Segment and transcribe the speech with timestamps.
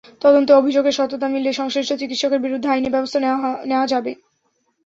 [0.21, 3.19] তদন্তে অভিযোগের সত্যতা মিললে সংশ্লিষ্ট চিকিৎসকের বিরুদ্ধে আইনি ব্যবস্থা
[3.65, 4.11] নেওয়া যাবে।